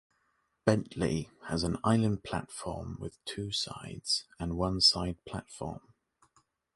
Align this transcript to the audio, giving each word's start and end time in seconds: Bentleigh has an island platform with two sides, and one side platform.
Bentleigh 0.65 1.29
has 1.45 1.63
an 1.63 1.77
island 1.83 2.23
platform 2.23 2.97
with 2.99 3.23
two 3.23 3.51
sides, 3.51 4.25
and 4.39 4.57
one 4.57 4.81
side 4.81 5.23
platform. 5.25 5.93